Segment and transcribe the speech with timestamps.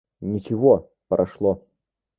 [0.19, 1.63] Ничего, прошло.